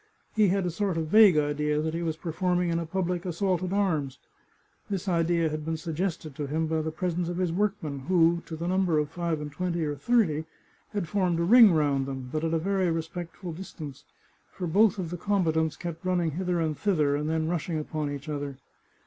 [0.35, 3.61] He had a sort of vague idea that he was performing in a public assault
[3.61, 4.17] at arms.
[4.89, 8.55] This idea had been suggested to him by the presence of his workmen, who, to
[8.55, 10.45] the number of five and twenty or thirty,
[10.93, 14.03] had formed a ring round them, but at a very respectful distance,
[14.51, 18.27] for both of the combatants kept running hither and thither, and then rushing upon each
[18.27, 18.57] other.